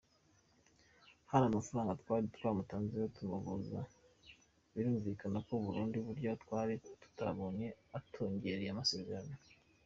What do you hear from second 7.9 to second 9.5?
atongereye amasezerano.